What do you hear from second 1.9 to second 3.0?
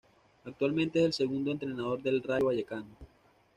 del Rayo Vallecano.